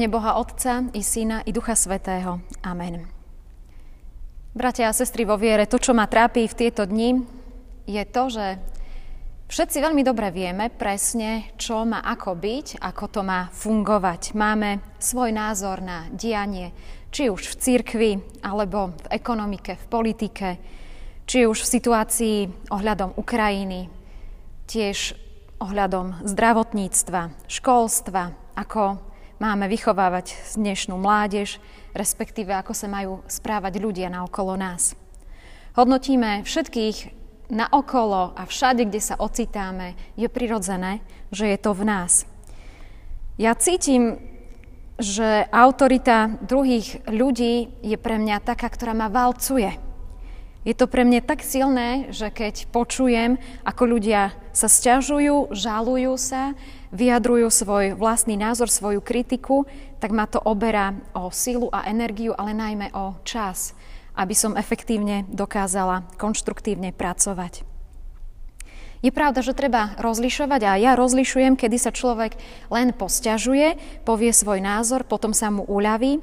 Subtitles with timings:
[0.00, 2.40] mene Boha Otca i Syna i Ducha Svetého.
[2.64, 3.04] Amen.
[4.56, 7.20] Bratia a sestry vo viere, to, čo ma trápi v tieto dni,
[7.84, 8.56] je to, že
[9.52, 14.32] všetci veľmi dobre vieme presne, čo má ako byť, ako to má fungovať.
[14.32, 16.72] Máme svoj názor na dianie,
[17.12, 20.48] či už v cirkvi, alebo v ekonomike, v politike,
[21.28, 22.36] či už v situácii
[22.72, 23.92] ohľadom Ukrajiny,
[24.64, 25.12] tiež
[25.60, 29.09] ohľadom zdravotníctva, školstva, ako
[29.40, 31.56] máme vychovávať dnešnú mládež,
[31.96, 34.92] respektíve ako sa majú správať ľudia na okolo nás.
[35.74, 37.16] Hodnotíme všetkých
[37.50, 42.28] na okolo a všade, kde sa ocitáme, je prirodzené, že je to v nás.
[43.40, 44.20] Ja cítim,
[45.00, 49.72] že autorita druhých ľudí je pre mňa taká, ktorá ma valcuje.
[50.68, 56.52] Je to pre mňa tak silné, že keď počujem, ako ľudia sa sťažujú, žalujú sa,
[56.90, 59.66] vyjadrujú svoj vlastný názor, svoju kritiku,
[60.02, 63.74] tak ma to oberá o sílu a energiu, ale najmä o čas,
[64.18, 67.62] aby som efektívne dokázala konštruktívne pracovať.
[69.00, 72.36] Je pravda, že treba rozlišovať a ja rozlišujem, kedy sa človek
[72.68, 76.20] len posťažuje, povie svoj názor, potom sa mu uľaví.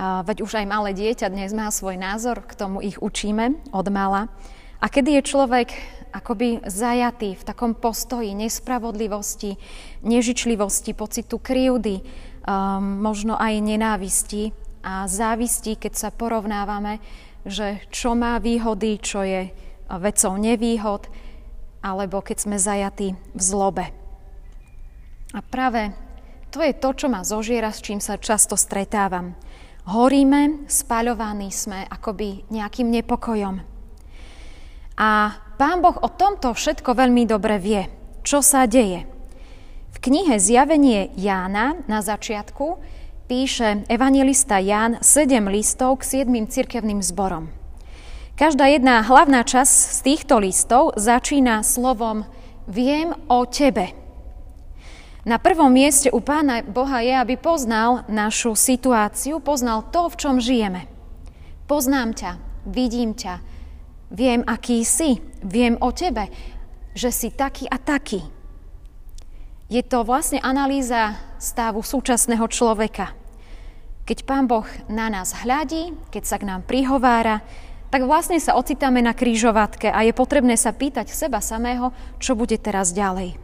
[0.00, 4.32] Veď už aj malé dieťa dnes má svoj názor, k tomu ich učíme od mala.
[4.80, 5.68] A kedy je človek
[6.14, 9.58] akoby zajatý v takom postoji nespravodlivosti,
[10.06, 11.98] nežičlivosti, pocitu krivdy,
[12.46, 14.54] um, možno aj nenávisti
[14.86, 17.02] a závisti, keď sa porovnávame,
[17.42, 19.50] že čo má výhody, čo je
[19.90, 21.10] vecou nevýhod,
[21.84, 23.90] alebo keď sme zajatí v zlobe.
[25.34, 25.92] A práve
[26.54, 29.34] to je to, čo ma zožiera, s čím sa často stretávam.
[29.84, 33.60] Horíme, spaľovaní sme akoby nejakým nepokojom.
[34.94, 35.10] A
[35.54, 37.86] Pán Boh o tomto všetko veľmi dobre vie,
[38.26, 39.06] čo sa deje.
[39.94, 42.82] V knihe Zjavenie Jána na začiatku
[43.30, 47.54] píše evangelista Ján 7 listov k 7 cirkevným zborom.
[48.34, 52.26] Každá jedna hlavná časť z týchto listov začína slovom
[52.66, 53.94] Viem o tebe.
[55.22, 60.36] Na prvom mieste u Pána Boha je, aby poznal našu situáciu, poznal to, v čom
[60.42, 60.90] žijeme.
[61.70, 62.30] Poznám ťa,
[62.66, 63.53] vidím ťa,
[64.12, 65.20] Viem, aký si.
[65.40, 66.28] Viem o tebe,
[66.92, 68.24] že si taký a taký.
[69.72, 73.16] Je to vlastne analýza stavu súčasného človeka.
[74.04, 77.40] Keď Pán Boh na nás hľadí, keď sa k nám prihovára,
[77.88, 82.60] tak vlastne sa ocitáme na krížovatke a je potrebné sa pýtať seba samého, čo bude
[82.60, 83.38] teraz ďalej.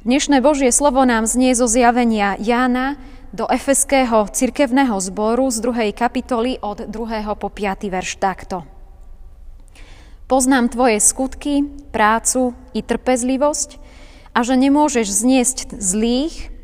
[0.00, 2.96] Dnešné Božie slovo nám znie zo zjavenia Jána
[3.36, 5.92] do Efeského cirkevného zboru z 2.
[5.92, 7.30] kapitoly od 2.
[7.36, 7.86] po 5.
[7.86, 8.79] verš takto.
[10.30, 13.82] Poznám tvoje skutky, prácu i trpezlivosť
[14.30, 16.54] a že nemôžeš zniesť zlých.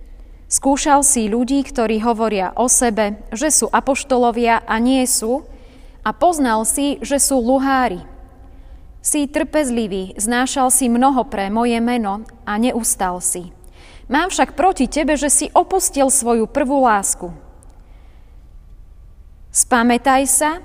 [0.46, 5.42] Skúšal si ľudí, ktorí hovoria o sebe, že sú apoštolovia a nie sú,
[6.06, 8.06] a poznal si, že sú luhári.
[9.02, 13.50] Si trpezlivý, znášal si mnoho pre moje meno a neustal si.
[14.06, 17.34] Mám však proti tebe, že si opustil svoju prvú lásku.
[19.50, 20.62] Spamätaj sa,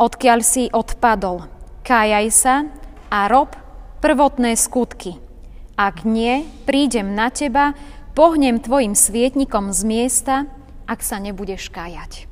[0.00, 1.53] odkiaľ si odpadol
[1.84, 2.64] kájaj sa
[3.12, 3.52] a rob
[4.00, 5.20] prvotné skutky.
[5.76, 7.76] Ak nie, prídem na teba,
[8.16, 10.34] pohnem tvojim svietnikom z miesta,
[10.88, 12.26] ak sa nebudeš kájať.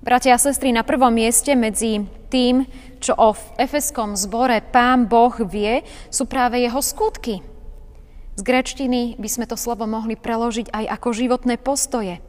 [0.00, 2.64] Bratia a sestry, na prvom mieste medzi tým,
[3.02, 7.44] čo o efeskom zbore Pán Boh vie, sú práve jeho skutky.
[8.38, 12.24] Z grečtiny by sme to slovo mohli preložiť aj ako životné postoje.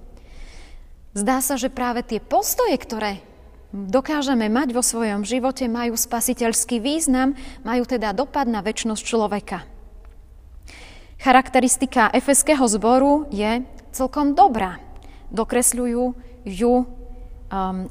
[1.16, 3.24] Zdá sa, že práve tie postoje, ktoré
[3.72, 9.64] dokážeme mať vo svojom živote, majú spasiteľský význam, majú teda dopad na väčšnosť človeka.
[11.22, 13.64] Charakteristika efeského zboru je
[13.96, 14.82] celkom dobrá.
[15.32, 16.04] Dokresľujú
[16.44, 16.86] ju um,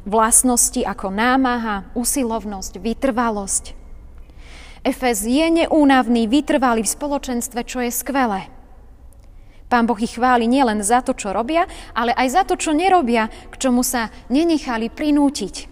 [0.04, 3.64] vlastnosti ako námaha, usilovnosť, vytrvalosť.
[4.80, 8.48] Efes je neúnavný, vytrvalý v spoločenstve, čo je skvelé.
[9.70, 13.30] Pán Boh ich chváli nielen za to, čo robia, ale aj za to, čo nerobia,
[13.30, 15.70] k čomu sa nenechali prinútiť.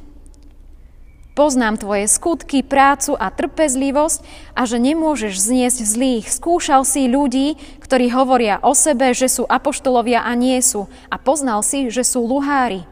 [1.34, 4.22] Poznám tvoje skutky, prácu a trpezlivosť
[4.58, 6.26] a že nemôžeš zniesť zlých.
[6.30, 10.90] Skúšal si ľudí, ktorí hovoria o sebe, že sú apoštolovia a nie sú.
[11.06, 12.82] A poznal si, že sú luhári.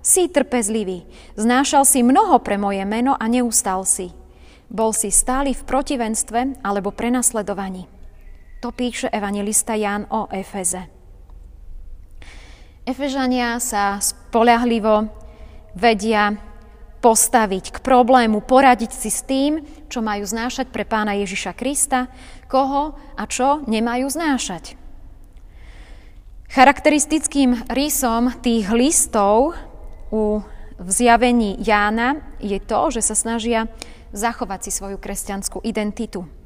[0.00, 1.04] Si trpezlivý.
[1.36, 4.16] Znášal si mnoho pre moje meno a neustal si.
[4.72, 7.99] Bol si stály v protivenstve alebo prenasledovaní.
[8.60, 10.84] To píše evangelista Ján o Efeze.
[12.84, 15.08] Efežania sa spolahlivo
[15.72, 16.36] vedia
[17.00, 22.12] postaviť k problému, poradiť si s tým, čo majú znášať pre pána Ježiša Krista,
[22.52, 24.76] koho a čo nemajú znášať.
[26.52, 29.56] Charakteristickým rysom tých listov
[30.12, 30.44] u
[30.80, 33.72] v zjavení Jána je to, že sa snažia
[34.12, 36.39] zachovať si svoju kresťanskú identitu.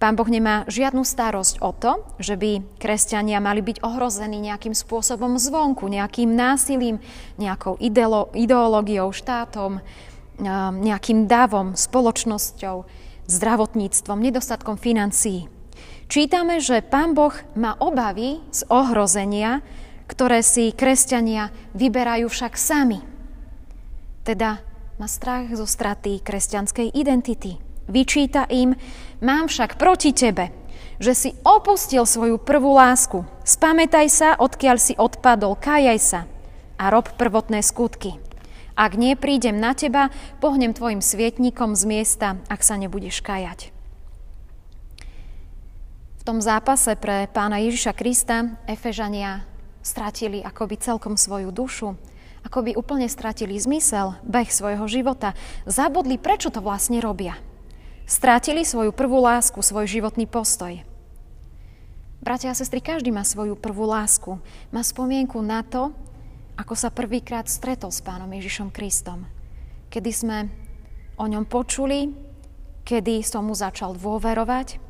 [0.00, 5.36] Pán Boh nemá žiadnu starosť o to, že by kresťania mali byť ohrození nejakým spôsobom
[5.36, 7.04] zvonku, nejakým násilím,
[7.36, 7.76] nejakou
[8.32, 9.84] ideológiou, štátom,
[10.80, 12.88] nejakým davom, spoločnosťou,
[13.28, 15.52] zdravotníctvom, nedostatkom financií.
[16.08, 19.60] Čítame, že Pán Boh má obavy z ohrozenia,
[20.08, 23.04] ktoré si kresťania vyberajú však sami.
[24.24, 24.64] Teda
[24.96, 28.78] má strach zo straty kresťanskej identity Vyčíta im,
[29.18, 30.54] mám však proti tebe,
[31.02, 33.26] že si opustil svoju prvú lásku.
[33.42, 36.20] Spamätaj sa, odkiaľ si odpadol, kajaj sa
[36.78, 38.16] a rob prvotné skutky.
[38.78, 40.08] Ak nie, prídem na teba,
[40.38, 43.74] pohnem tvojim svietnikom z miesta, ak sa nebudeš kajať.
[46.20, 49.44] V tom zápase pre pána Ježiša Krista Efežania
[49.82, 51.96] stratili akoby celkom svoju dušu,
[52.44, 55.34] akoby úplne stratili zmysel, beh svojho života.
[55.66, 57.34] Zabudli, prečo to vlastne robia–
[58.10, 60.82] Strátili svoju prvú lásku, svoj životný postoj.
[62.18, 64.34] Bratia a sestry, každý má svoju prvú lásku.
[64.74, 65.94] Má spomienku na to,
[66.58, 69.30] ako sa prvýkrát stretol s pánom Ježišom Kristom.
[69.94, 70.50] Kedy sme
[71.22, 72.10] o ňom počuli,
[72.82, 74.82] kedy som mu začal dôverovať,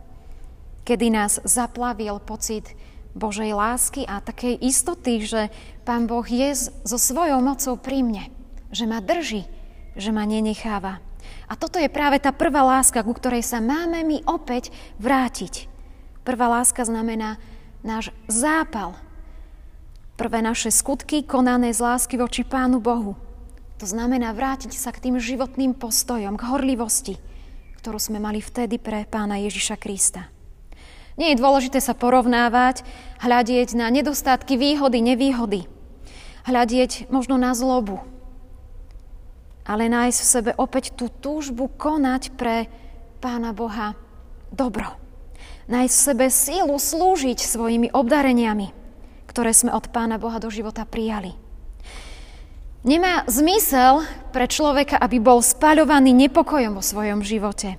[0.89, 2.73] kedy nás zaplavil pocit
[3.13, 5.53] Božej lásky a takej istoty, že
[5.85, 6.57] Pán Boh je
[6.89, 8.33] so svojou mocou pri mne,
[8.73, 9.45] že ma drží,
[9.93, 11.10] že ma nenecháva.
[11.51, 14.71] A toto je práve tá prvá láska, ku ktorej sa máme my opäť
[15.03, 15.67] vrátiť.
[16.23, 17.43] Prvá láska znamená
[17.83, 18.95] náš zápal.
[20.15, 23.19] Prvé naše skutky konané z lásky voči Pánu Bohu.
[23.83, 27.19] To znamená vrátiť sa k tým životným postojom, k horlivosti,
[27.83, 30.31] ktorú sme mali vtedy pre Pána Ježiša Krista.
[31.19, 32.87] Nie je dôležité sa porovnávať,
[33.27, 35.67] hľadieť na nedostatky, výhody, nevýhody.
[36.47, 38.05] Hľadieť možno na zlobu,
[39.71, 42.67] ale nájsť v sebe opäť tú túžbu konať pre
[43.23, 43.95] Pána Boha
[44.51, 44.99] dobro.
[45.71, 48.75] Nájsť v sebe sílu slúžiť svojimi obdareniami,
[49.31, 51.39] ktoré sme od Pána Boha do života prijali.
[52.83, 54.03] Nemá zmysel
[54.35, 57.79] pre človeka, aby bol spaľovaný nepokojom vo svojom živote.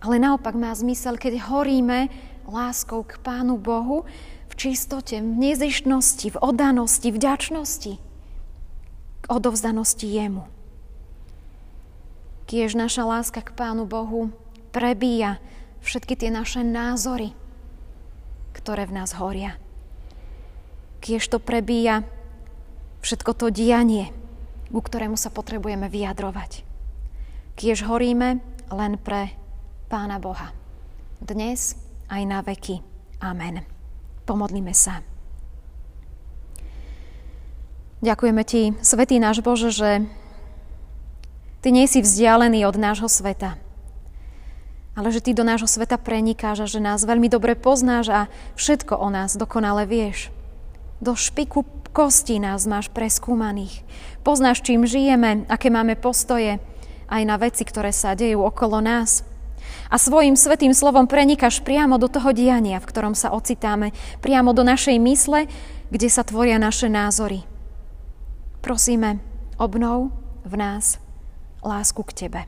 [0.00, 2.08] Ale naopak má zmysel, keď horíme
[2.48, 4.08] láskou k Pánu Bohu
[4.48, 7.92] v čistote, v nezištnosti, v oddanosti, v ďačnosti,
[9.20, 10.57] k odovzdanosti Jemu.
[12.48, 14.32] Kiež naša láska k Pánu Bohu
[14.72, 15.36] prebíja
[15.84, 17.36] všetky tie naše názory,
[18.56, 19.60] ktoré v nás horia.
[21.04, 22.08] Kiež to prebíja
[23.04, 24.16] všetko to dianie,
[24.72, 26.64] ku ktorému sa potrebujeme vyjadrovať.
[27.60, 28.40] Kiež horíme
[28.72, 29.36] len pre
[29.92, 30.56] Pána Boha.
[31.20, 31.76] Dnes
[32.08, 32.80] aj na veky.
[33.20, 33.60] Amen.
[34.24, 35.04] Pomodlíme sa.
[38.00, 40.08] Ďakujeme Ti, Svetý náš Bože, že
[41.58, 43.58] Ty nie si vzdialený od nášho sveta,
[44.94, 48.20] ale že Ty do nášho sveta prenikáš a že nás veľmi dobre poznáš a
[48.54, 50.30] všetko o nás dokonale vieš.
[51.02, 53.82] Do špiku kostí nás máš preskúmaných.
[54.22, 56.62] Poznáš, čím žijeme, aké máme postoje,
[57.10, 59.26] aj na veci, ktoré sa dejú okolo nás.
[59.90, 63.90] A svojim svetým slovom prenikáš priamo do toho diania, v ktorom sa ocitáme,
[64.22, 65.50] priamo do našej mysle,
[65.90, 67.42] kde sa tvoria naše názory.
[68.62, 69.18] Prosíme,
[69.58, 70.14] obnov
[70.46, 71.07] v nás
[71.64, 72.40] lásku k Tebe.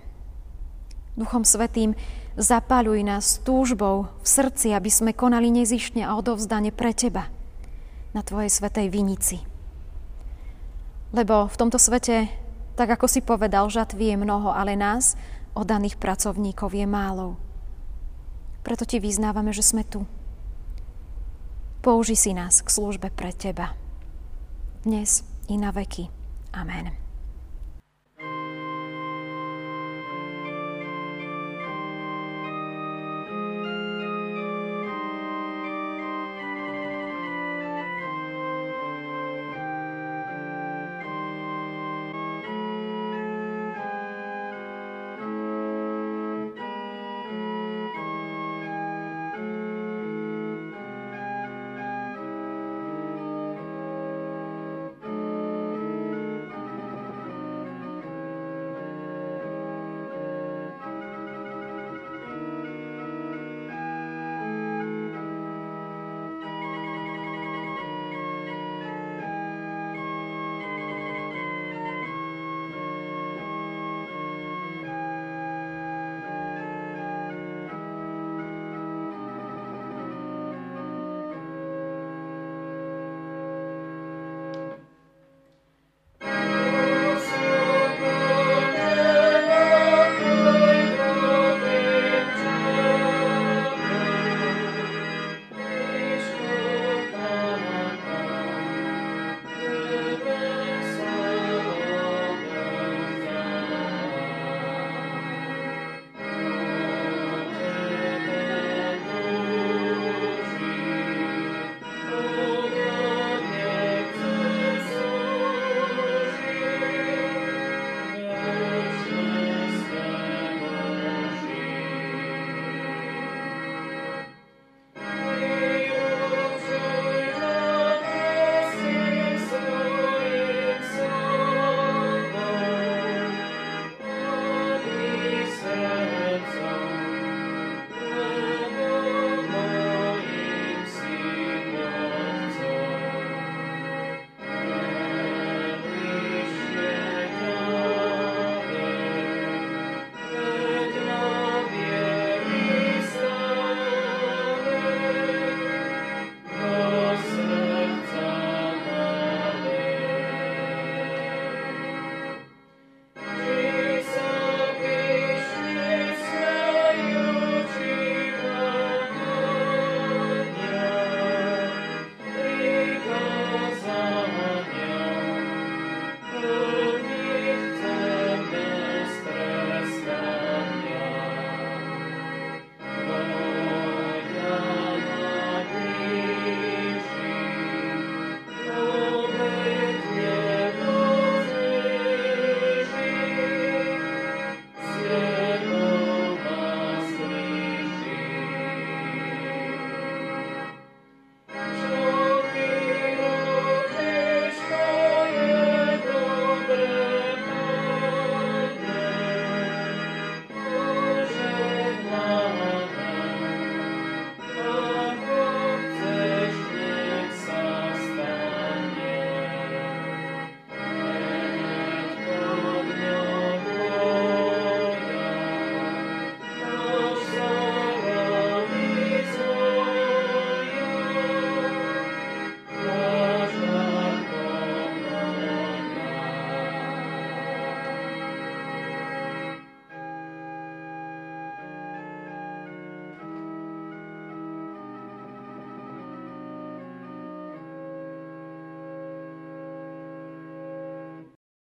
[1.19, 1.99] Duchom Svetým
[2.39, 7.29] zapáľuj nás túžbou v srdci, aby sme konali nezišne a odovzdane pre Teba
[8.15, 9.43] na Tvojej svetej vinici.
[11.11, 12.31] Lebo v tomto svete,
[12.79, 15.19] tak ako si povedal, žatvy je mnoho, ale nás,
[15.59, 17.35] oddaných pracovníkov, je málo.
[18.63, 20.07] Preto Ti vyznávame, že sme tu.
[21.83, 23.75] Použi si nás k službe pre Teba.
[24.87, 26.07] Dnes i na veky.
[26.55, 27.10] Amen.